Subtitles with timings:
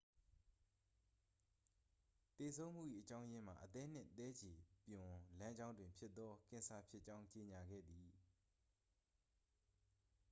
[2.37, 4.51] သေဆုံးမှု၏ အကြောင်းရင်းမှာ အသည်းနှင့်သည်းခြေ
[4.85, 8.07] ပြွန်လမ်းကြောင်းတွင်ဖြစ်သောကင်ဆာဖြစ်ကြောင်း ကြေညာခဲ့သည်